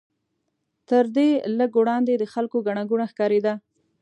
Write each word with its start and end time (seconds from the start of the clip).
تر 0.89 1.05
دې 1.15 1.29
لږ 1.57 1.71
وړاندې 1.79 2.13
د 2.17 2.23
خلکو 2.33 2.57
ګڼه 2.67 2.83
ګوڼه 2.89 3.05
ښکارېده. 3.11 3.53